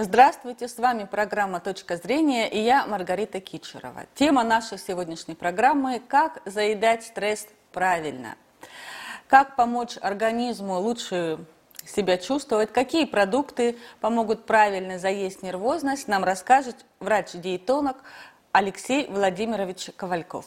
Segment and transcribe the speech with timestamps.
[0.00, 4.06] Здравствуйте, с вами программа «Точка зрения» и я Маргарита Кичерова.
[4.14, 8.36] Тема нашей сегодняшней программы– «Как заедать стресс правильно».
[9.26, 11.44] Как помочь организму лучше
[11.84, 17.96] себя чувствовать, какие продукты помогут правильно заесть нервозность, нам расскажет врач-диетолог
[18.52, 20.46] Алексей Владимирович Ковальков.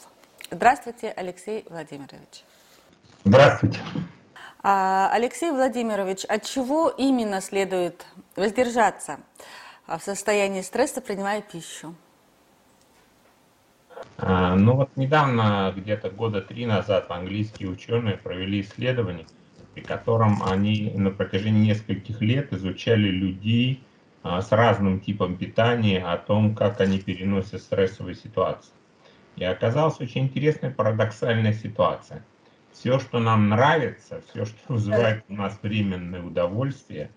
[0.49, 2.45] Здравствуйте, Алексей Владимирович.
[3.25, 3.79] Здравствуйте.
[4.64, 8.05] А, Алексей Владимирович, от чего именно следует
[8.36, 9.20] воздержаться
[9.88, 11.95] в состоянии стресса, принимая пищу?
[14.18, 19.26] А, ну вот недавно, где-то года три назад, английские ученые провели исследование,
[19.73, 23.84] при котором они на протяжении нескольких лет изучали людей
[24.21, 28.73] а, с разным типом питания, о том, как они переносят стрессовые ситуации.
[29.38, 32.23] И оказалась очень интересная парадоксальная ситуация–
[32.73, 37.12] все, что нам нравится, все, что вызывает у нас временное удовольствие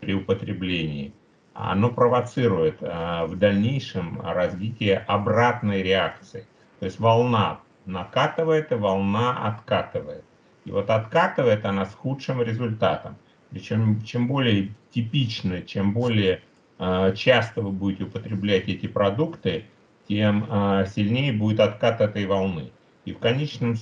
[0.00, 1.12] при употреблении,
[1.54, 6.46] оно провоцирует а, в дальнейшем развитие обратной реакции.
[6.80, 10.24] То есть волна накатывает и волна откатывает.
[10.64, 13.16] И вот откатывает она с худшим результатом.
[13.50, 16.42] Причем чем более типично, чем более
[16.78, 19.66] э, часто вы будете употреблять эти продукты,
[20.08, 22.70] тем э, сильнее будет откат этой волны.
[23.04, 23.76] И в конечном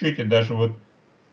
[0.00, 0.72] счете даже вот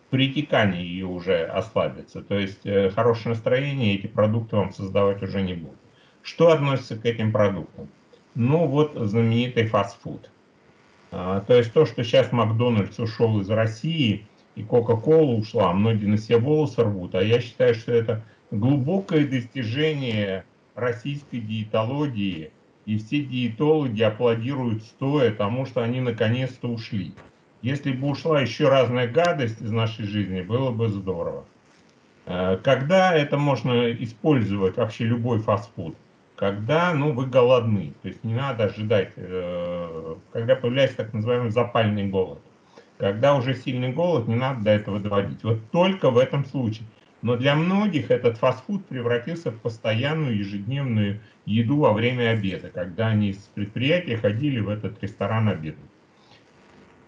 [0.10, 2.22] притекание ее уже ослабится.
[2.22, 5.80] То есть э, хорошее настроение эти продукты вам создавать уже не будут.
[6.22, 7.90] Что относится к этим продуктам?
[8.36, 10.30] Ну вот знаменитый фастфуд.
[11.12, 16.18] А, то есть то, что сейчас Макдональдс ушел из России и Кока-Кола ушла, многие на
[16.18, 22.52] себе волосы рвут, а я считаю, что это глубокое достижение российской диетологии,
[22.86, 27.14] и все диетологи аплодируют стоя тому, что они наконец-то ушли.
[27.62, 31.46] Если бы ушла еще разная гадость из нашей жизни, было бы здорово.
[32.26, 35.96] Э, когда это можно использовать, вообще любой фастфуд?
[36.36, 42.08] Когда ну, вы голодны, то есть не надо ожидать, э, когда появляется так называемый запальный
[42.08, 42.40] голод.
[42.98, 45.44] Когда уже сильный голод, не надо до этого доводить.
[45.44, 46.86] Вот только в этом случае.
[47.24, 53.34] Но для многих этот фастфуд превратился в постоянную ежедневную еду во время обеда, когда они
[53.34, 55.87] с предприятия ходили в этот ресторан обедать.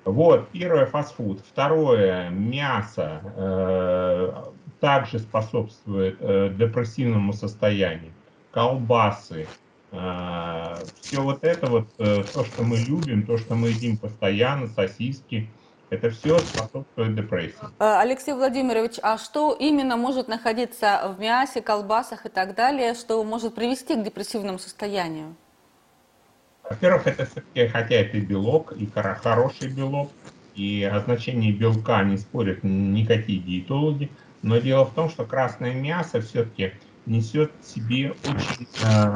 [0.06, 1.42] Вот, первое фастфуд.
[1.42, 4.34] Второе, мясо э,
[4.80, 8.12] также способствует э, депрессивному состоянию.
[8.52, 9.48] Колбасы.
[9.92, 14.68] Э, все вот это вот, э, то, что мы любим, то, что мы едим постоянно,
[14.68, 15.50] сосиски,
[15.90, 17.58] это все способствует депрессии.
[17.80, 23.24] Э, Алексей Владимирович, а что именно может находиться в мясе, колбасах и так далее, что
[23.24, 25.36] может привести к депрессивному состоянию?
[26.70, 28.88] Во-первых, это все-таки, хотя это белок, и
[29.22, 30.12] хороший белок,
[30.56, 34.12] и о значении белка не спорят никакие диетологи,
[34.44, 36.74] но дело в том, что красное мясо все-таки
[37.08, 39.16] несет в себе очень э,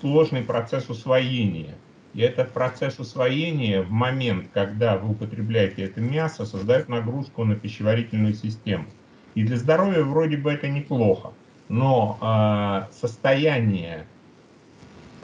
[0.00, 1.74] сложный процесс усвоения.
[2.14, 8.34] И этот процесс усвоения в момент, когда вы употребляете это мясо, создает нагрузку на пищеварительную
[8.34, 8.86] систему.
[9.34, 11.32] И для здоровья вроде бы это неплохо,
[11.68, 14.06] но э, состояние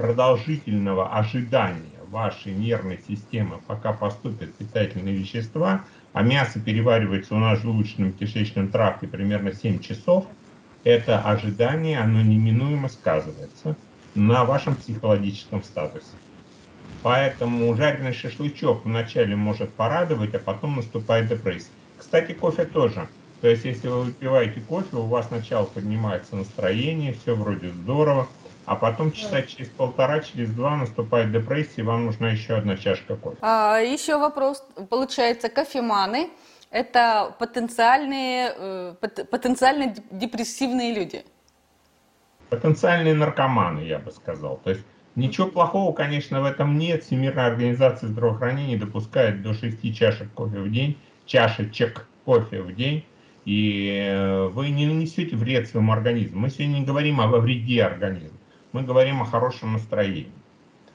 [0.02, 7.62] продолжительного ожидания вашей нервной системы, пока поступят питательные вещества, а мясо переваривается у нас в
[7.62, 10.26] желудочном-кишечном тракте примерно 7 часов,
[10.82, 13.76] это ожидание, оно неминуемо сказывается
[14.16, 16.16] на вашем психологическом статусе.
[17.04, 21.70] Поэтому жареный шашлычок вначале может порадовать, а потом наступает депрессия.
[21.96, 23.06] Кстати, кофе тоже.
[23.40, 28.26] То есть, если вы выпиваете кофе, у вас сначала поднимается настроение, все вроде здорово,
[28.64, 33.16] а потом часа через полтора, через два наступает депрессия, и вам нужна еще одна чашка
[33.16, 33.36] кофе.
[33.40, 34.64] А, еще вопрос.
[34.88, 36.30] Получается, кофеманы–
[36.70, 38.94] это потенциальные, э,
[39.30, 41.24] потенциально депрессивные люди?
[42.50, 44.58] Потенциальные наркоманы, я бы сказал.
[44.62, 44.82] То есть
[45.16, 47.02] ничего плохого, конечно, в этом нет.
[47.02, 53.04] Всемирная организация здравоохранения допускает до 6 чашек кофе в день, чашечек кофе в день
[53.44, 56.42] и э, вы не нанесете вред своему организму.
[56.42, 58.38] Мы сегодня не говорим о вреде организма
[58.72, 60.32] мы говорим о хорошем настроении.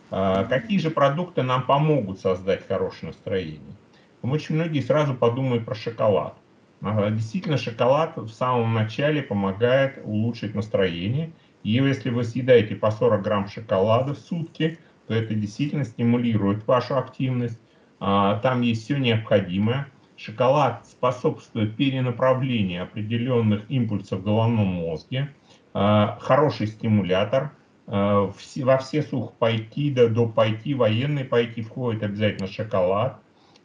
[0.10, 3.76] А, какие же продукты нам помогут создать хорошее настроение?
[4.24, 6.36] Очень многие сразу подумают про шоколад.
[6.82, 11.32] Действительно, шоколад в самом начале помогает улучшить настроение.
[11.64, 14.78] И если вы съедаете по 40 грамм шоколада в сутки,
[15.08, 17.60] то это действительно стимулирует вашу активность.
[18.00, 19.88] А, там есть все необходимое.
[20.18, 25.30] Шоколад способствует перенаправлению определенных импульсов в головном мозге.
[25.74, 27.52] А, хороший стимулятор–
[27.88, 33.20] во все сухпайки, да, до пайки, военной пайки входит обязательно шоколад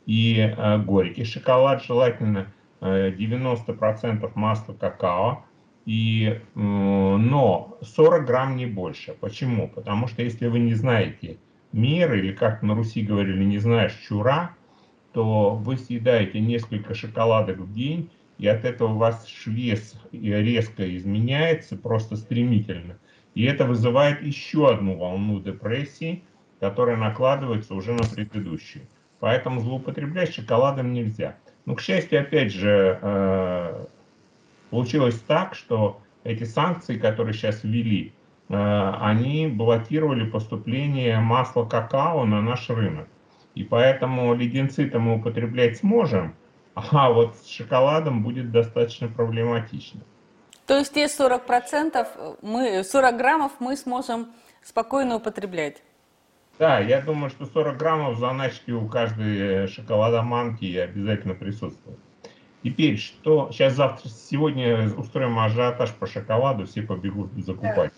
[0.07, 2.47] и э, горький шоколад, желательно
[2.81, 5.45] 90% э, масла какао.
[5.85, 9.17] И, но 40 грамм не больше.
[9.19, 9.67] Почему?
[9.67, 11.39] Потому что если вы не знаете
[11.73, 14.55] меры, или как на Руси говорили, не знаешь чура,
[15.13, 21.77] то вы съедаете несколько шоколадок в день, и от этого у вас вес резко изменяется,
[21.77, 22.99] просто стремительно.
[23.35, 26.25] И это вызывает еще одну волну депрессии,
[26.61, 28.87] которая накладывается уже на предыдущую.
[29.21, 31.37] Поэтому злоупотреблять шоколадом нельзя.
[31.65, 33.87] Но, к счастью, опять же, э,
[34.71, 38.13] получилось так, что эти санкции, которые сейчас ввели,
[38.49, 43.09] э, они блокировали поступление масла какао на наш рынок.
[43.55, 46.35] И поэтому леденцы-то мы употреблять сможем,
[46.75, 50.01] а вот с шоколадом будет достаточно проблематично.
[50.67, 54.29] То есть те 40%, мы, 40 граммов мы сможем
[54.63, 55.83] спокойно употреблять?
[56.59, 61.99] Да, я думаю, что 40 граммов заначки у каждой шоколадоманки обязательно присутствует.
[62.63, 67.93] Теперь, что сейчас завтра, сегодня устроим ажиотаж по шоколаду, все побегут закупать.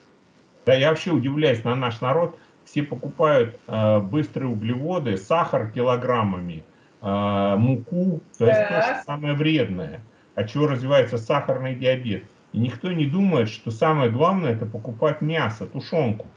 [0.65, 6.65] Да, я вообще удивляюсь на наш народ, все покупают э, быстрые углеводы, сахар килограммами,
[7.03, 10.01] э, муку, то есть то, что самое вредное,
[10.35, 12.25] от чего развивается сахарный диабет.
[12.55, 16.29] И никто не думает, что самое главное это покупать мясо, тушенку.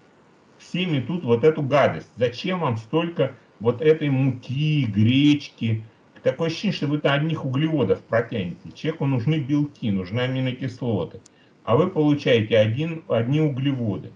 [0.57, 2.09] Все метут вот эту гадость.
[2.15, 5.85] Зачем вам столько вот этой муки, гречки?
[6.23, 8.71] Такое ощущение, что вы-то одних углеводов протянете.
[8.73, 11.21] Человеку нужны белки, нужны аминокислоты.
[11.63, 14.11] А вы получаете один, одни углеводы.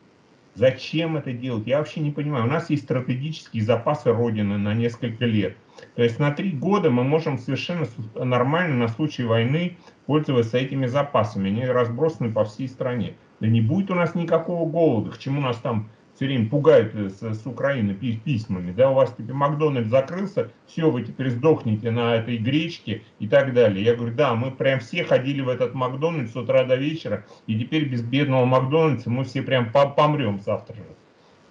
[0.54, 1.66] Зачем это делать?
[1.66, 2.46] Я вообще не понимаю.
[2.46, 5.56] У нас есть стратегические запасы Родины на несколько лет.
[5.96, 11.50] То есть на три года мы можем совершенно нормально на случай войны пользоваться этими запасами.
[11.50, 13.16] Они разбросаны по всей стране.
[13.40, 15.12] Да не будет у нас никакого голода.
[15.12, 15.90] К чему нас там
[16.22, 21.02] все время пугают с, с Украины письмами, да, у вас теперь Макдональдс закрылся, все, вы
[21.02, 23.84] теперь сдохнете на этой гречке и так далее.
[23.84, 27.60] Я говорю, да, мы прям все ходили в этот Макдональдс с утра до вечера, и
[27.60, 30.84] теперь без бедного Макдональдса мы все прям помрем завтра же.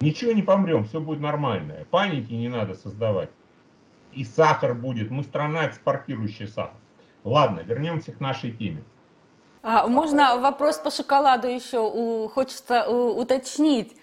[0.01, 1.75] Ничего не помрем, все будет нормально.
[1.91, 3.31] Паники не надо создавать.
[4.13, 5.11] И сахар будет.
[5.11, 6.79] Мы страна, экспортирующая сахар.
[7.25, 8.85] Ладно, вернемся к нашей теме.
[9.63, 13.97] А, можно вопрос по шоколаду еще хочется уточнить.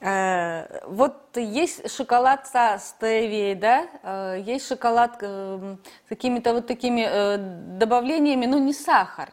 [0.00, 5.76] Э, вот есть шоколад со стевией, да, э, есть шоколад э,
[6.06, 9.28] с какими-то вот такими добавлениями, но не сахар.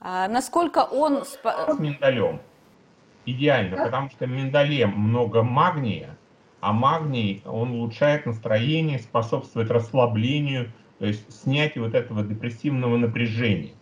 [0.00, 1.24] А насколько он...
[1.24, 1.38] С
[1.78, 2.40] миндалем.
[3.24, 6.16] Идеально, потому что в миндале много магния,
[6.60, 10.70] а магний, он улучшает настроение, способствует расслаблению,
[11.00, 13.72] то есть снятию вот этого депрессивного напряжения.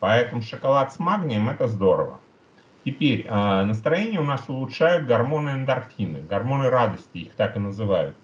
[0.00, 2.19] Поэтому шоколад с магнием– это здорово.
[2.84, 8.16] Теперь, а, настроение у нас улучшают гормоны эндорфины, гормоны радости, их так и называют.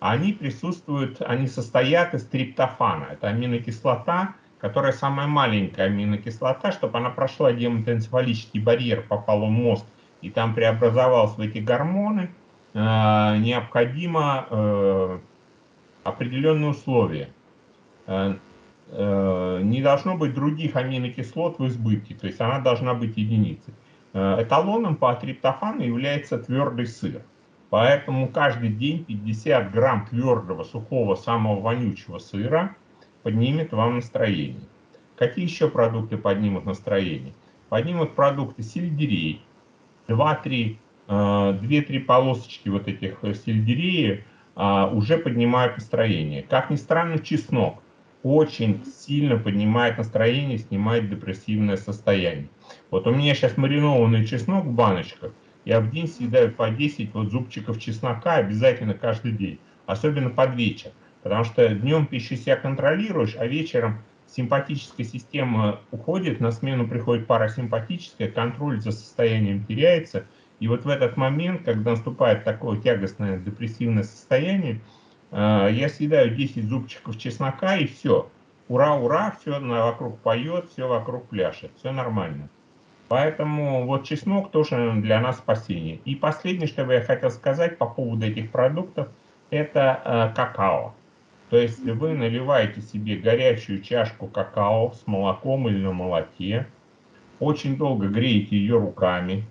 [0.00, 3.06] Они присутствуют, они состоят из триптофана.
[3.12, 9.86] Это аминокислота, которая самая маленькая аминокислота, чтобы она прошла гематоэнцефалический барьер, попала в мозг
[10.20, 12.30] и там преобразовалась в эти гормоны,
[12.74, 15.18] а, необходимо э,
[16.04, 17.28] определенные условия.
[18.06, 18.36] Э,
[18.88, 23.74] э, не должно быть других аминокислот в избытке, то есть она должна быть единицей.
[24.12, 27.22] Э, эталоном по триптофану является твердый сыр.
[27.70, 32.76] Поэтому каждый день 50 грамм твердого, сухого, самого вонючего сыра
[33.22, 34.68] поднимет вам настроение.
[35.16, 37.32] Какие еще продукты поднимут настроение?
[37.68, 39.42] Поднимут продукты сельдерей.
[40.08, 40.76] 2-3
[41.08, 46.42] 2-3 полосочки вот этих сельдерея а, уже поднимают настроение.
[46.42, 47.81] Как ни странно, чеснок
[48.22, 52.48] очень сильно поднимает настроение, снимает депрессивное состояние.
[52.90, 55.32] Вот у меня сейчас маринованный чеснок в баночках,
[55.64, 60.90] я в день съедаю по 10 вот зубчиков чеснока обязательно каждый день, особенно под вечер,
[61.22, 68.28] потому что днем ты себя контролируешь, а вечером симпатическая система уходит, на смену приходит парасимпатическая,
[68.28, 70.24] контроль за состоянием теряется,
[70.58, 74.80] и вот в этот момент, когда наступает такое тягостное депрессивное состояние,
[75.32, 78.28] я съедаю 10 зубчиков чеснока и все.
[78.68, 82.48] Ура, ура, все вокруг поет, все вокруг пляшет, все нормально.
[83.08, 86.00] Поэтому вот чеснок тоже для нас спасение.
[86.06, 89.08] И последнее, что я хотел сказать по поводу этих продуктов,
[89.50, 90.94] это э, какао.
[91.50, 96.66] То есть вы наливаете себе горячую чашку какао с молоком или на молоке,
[97.38, 99.44] очень долго греете ее руками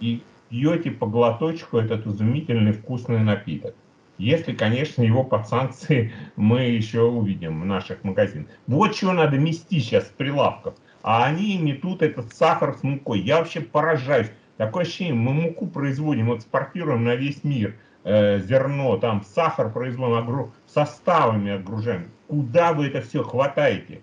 [0.00, 3.76] и пьете по глоточку этот изумительный вкусный напиток.
[4.22, 8.46] Если, конечно, его под санкции мы еще увидим в наших магазинах.
[8.68, 10.76] Вот чего надо мести сейчас с прилавков.
[11.02, 13.18] А они метут этот сахар с мукой.
[13.18, 14.30] Я вообще поражаюсь.
[14.58, 17.74] Такое ощущение, мы муку производим, экспортируем на весь мир.
[18.04, 20.52] Э, зерно, там сахар производим, огру...
[20.68, 22.08] составами отгружаем.
[22.28, 24.02] Куда вы это все хватаете?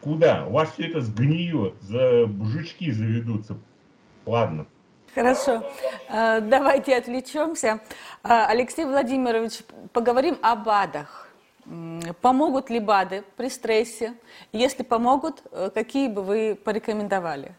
[0.00, 0.46] Куда?
[0.46, 3.58] У вас все это сгниет, за жучки заведутся.
[4.26, 4.66] Ладно.
[5.14, 5.64] Хорошо.
[6.08, 7.80] Э, давайте отвлечемся.
[8.22, 9.62] Э, Алексей Владимирович,
[9.92, 11.28] поговорим о БАДах.
[12.20, 14.14] Помогут ли БАДы при стрессе?
[14.52, 17.52] Если помогут, э, какие бы вы порекомендовали?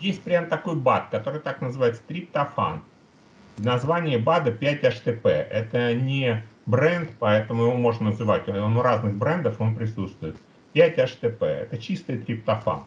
[0.00, 2.82] Есть прям такой БАД, который так называется триптофан.
[3.58, 5.28] Название БАДа 5-HTP.
[5.28, 8.48] Это не бренд, поэтому его можно называть.
[8.48, 10.36] Он у разных брендов он присутствует.
[10.74, 11.44] 5-HTP.
[11.44, 12.86] Это чистый триптофан.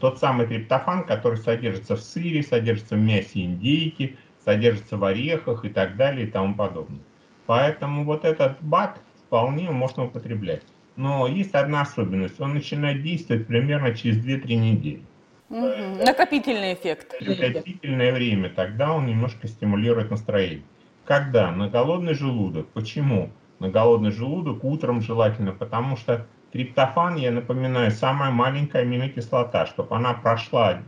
[0.00, 5.68] Тот самый триптофан, который содержится в сыре, содержится в мясе индейки, содержится в орехах и
[5.68, 7.00] так далее и тому подобное.
[7.46, 10.62] Поэтому вот этот БАД вполне можно употреблять.
[10.96, 12.40] Но есть одна особенность.
[12.40, 15.02] Он начинает действовать примерно через 2-3 недели.
[15.48, 16.04] Угу.
[16.04, 17.14] Накопительный эффект.
[17.20, 18.50] Накопительное время.
[18.50, 20.64] Тогда он немножко стимулирует настроение.
[21.04, 21.50] Когда?
[21.50, 22.68] На голодный желудок.
[22.68, 23.30] Почему?
[23.58, 29.66] На голодный желудок утром желательно, потому что триптофан, я напоминаю, самая маленькая аминокислота.
[29.66, 30.82] Чтобы она прошла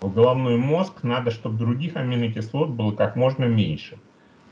[0.00, 3.98] в головной мозг, надо, чтобы других аминокислот было как можно меньше.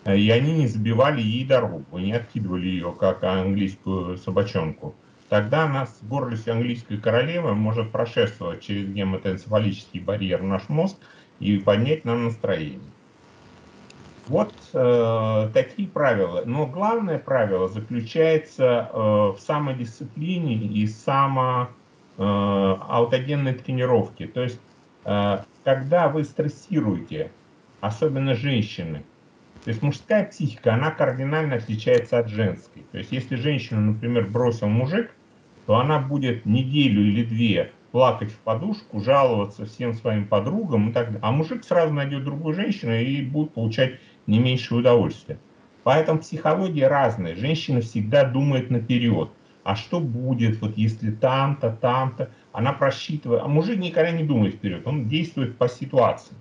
[0.06, 4.94] И они не забивали ей дорогу, не откидывали ее, как английскую собачонку.
[5.28, 10.96] Тогда нас в горле английской королевы может прошествовать через гематоэнцефалический барьер наш мозг
[11.38, 12.80] и поднять нам настроение.
[14.32, 16.42] Вот э, такие правила.
[16.46, 21.68] Но главное правило заключается э, в самодисциплине и само
[22.16, 24.26] э, аутогенной тренировке.
[24.26, 24.58] То есть,
[25.04, 27.30] э, когда вы стрессируете,
[27.82, 29.04] особенно женщины,
[29.64, 32.86] то есть мужская психика, она кардинально отличается от женской.
[32.90, 35.10] То есть если женщину, например, бросил мужик,
[35.66, 41.08] то она будет неделю или две плакать в подушку, жаловаться всем своим подругам и так
[41.08, 41.20] далее.
[41.22, 45.38] А мужик сразу найдет другую женщину и будет получать не меньшее удовольствие.
[45.84, 47.34] Поэтому психология разная.
[47.34, 49.30] Женщина всегда думает наперед.
[49.64, 52.30] А что будет, вот если там-то, там-то.
[52.52, 53.42] Она просчитывает.
[53.42, 54.86] А мужик никогда не думает вперед.
[54.86, 56.34] Он действует по ситуации.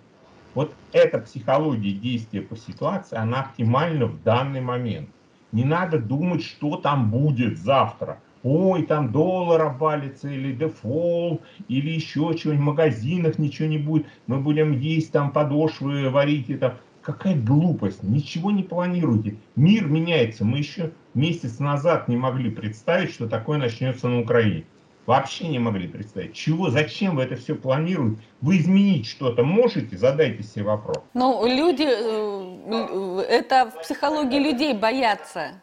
[0.54, 5.10] Вот эта психология действия по ситуации, она оптимальна в данный момент.
[5.52, 8.20] Не надо думать, что там будет завтра.
[8.44, 14.40] Ой, там доллар обвалится, или дефолт, или еще чего-нибудь, в магазинах ничего не будет, мы
[14.40, 16.80] будем есть там подошвы, варить это.
[17.02, 19.36] Какая глупость, ничего не планируйте.
[19.56, 20.46] Мир меняется.
[20.46, 24.66] Мы еще месяц назад не могли представить, что такое начнется на Украине.
[25.08, 26.34] Вообще не могли представить.
[26.34, 28.22] Чего, зачем вы это все планируете?
[28.42, 29.98] Вы изменить что-то можете?
[29.98, 31.00] Задайте себе вопрос.
[31.16, 35.60] Ну, люди, э, это в психологии людей боятся.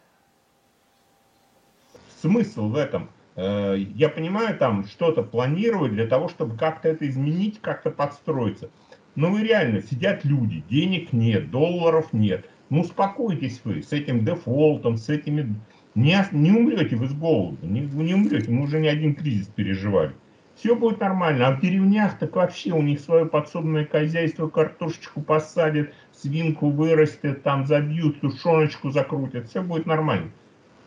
[2.20, 3.10] Смысл в этом?
[3.36, 8.70] Э, я понимаю, там что-то планировать для того, чтобы как-то это изменить, как-то подстроиться.
[9.18, 12.48] Но вы реально, сидят люди, денег нет, долларов нет.
[12.70, 15.56] Ну, успокойтесь вы с этим дефолтом, с этими...
[15.96, 20.14] Не, не умрете вы с голоду, не, не умрете, мы уже не один кризис переживали.
[20.54, 21.48] Все будет нормально.
[21.48, 27.66] А в деревнях так вообще у них свое подсобное хозяйство, картошечку посадят, свинку вырастет, там
[27.66, 29.48] забьют, тушеночку закрутят.
[29.48, 30.30] Все будет нормально.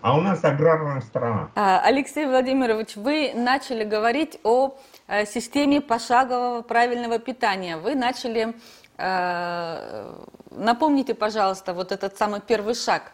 [0.01, 1.51] А у нас аграрная страна.
[1.55, 4.75] А, Алексей Владимирович, вы начали говорить о
[5.07, 7.77] э, системе пошагового правильного питания.
[7.77, 8.55] Вы начали,
[8.97, 10.13] э,
[10.49, 13.11] напомните, пожалуйста, вот этот самый первый шаг.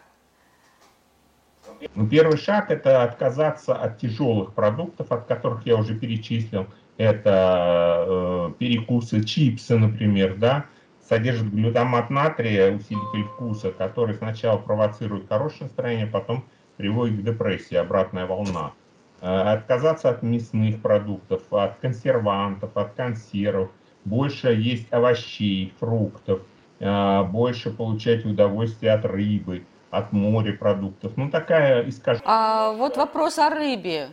[1.94, 6.66] Ну, первый шаг– это отказаться от тяжелых продуктов, от которых я уже перечислил.
[6.96, 10.64] Это э, перекусы, чипсы, например, да,
[11.06, 16.44] содержат глютамат натрия, усилитель вкуса, который сначала провоцирует хорошее настроение, потом
[16.78, 18.72] приводит к депрессии, обратная волна.
[19.20, 23.70] Э, отказаться от мясных продуктов, от консервантов, от консервов,
[24.04, 26.40] больше есть овощей, фруктов,
[26.78, 31.16] э, больше получать удовольствие от рыбы, от морепродуктов.
[31.16, 32.24] Ну, такая искаженная.
[32.26, 34.10] А вот вопрос о рыбе.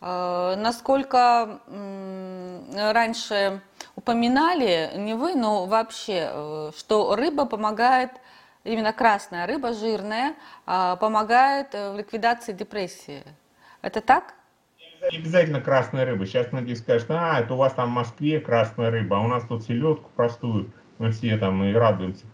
[0.00, 1.60] Э, насколько
[2.74, 3.60] раньше
[3.94, 8.10] упоминали, не вы, но вообще, что рыба помогает
[8.64, 10.34] именно красная рыба, жирная,
[10.66, 13.22] а, помогает э, в ликвидации депрессии.
[13.82, 14.34] Это так?
[15.12, 16.26] Не обязательно красная рыба.
[16.26, 19.44] Сейчас многие скажут, а, это у вас там в Москве красная рыба, а у нас
[19.44, 22.26] тут селедку простую, мы все там и радуемся.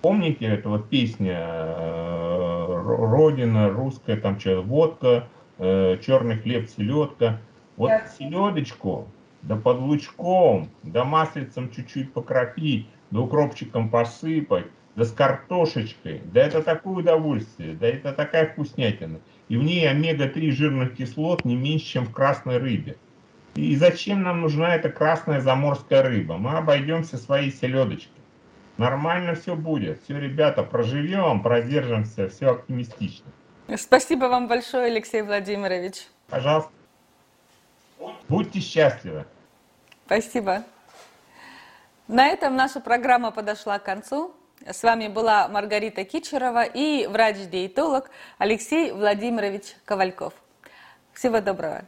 [0.00, 7.40] Помните, это вот песня э, Родина, русская, там что, водка, э, черный хлеб, селедка.
[7.76, 9.08] Вот селедочку,
[9.42, 16.62] да под лучком, да маслицем чуть-чуть покропить, да укропчиком посыпать, да с картошечкой, да это
[16.62, 19.20] такое удовольствие, да это такая вкуснятина.
[19.48, 22.96] И в ней омега-3 жирных кислот не меньше, чем в красной рыбе.
[23.54, 26.38] И зачем нам нужна эта красная заморская рыба?
[26.38, 28.10] Мы обойдемся своей селедочкой.
[28.78, 30.02] Нормально все будет.
[30.02, 33.30] Все, ребята, проживем, продержимся, все оптимистично.
[33.76, 36.08] Спасибо вам большое, Алексей Владимирович.
[36.28, 36.72] Пожалуйста.
[38.28, 39.24] Будьте счастливы.
[40.06, 40.64] Спасибо.
[42.08, 44.34] На этом наша программа подошла к концу.
[44.66, 50.32] С вами была Маргарита Кичерова и врач-диетолог Алексей Владимирович Ковальков.
[51.12, 51.84] Всего доброго.